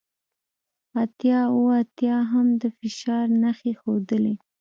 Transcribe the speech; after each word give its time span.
اتیا 1.03 1.39
اوه 1.55 1.73
اتیا 1.83 2.17
هم 2.31 2.47
د 2.61 2.63
فشار 2.77 3.25
نښې 3.41 3.73
ښودلې 3.79 4.35